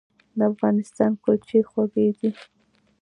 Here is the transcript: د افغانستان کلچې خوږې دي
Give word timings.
د 0.37 0.39
افغانستان 0.51 1.11
کلچې 1.23 1.59
خوږې 1.69 2.07
دي 2.17 2.29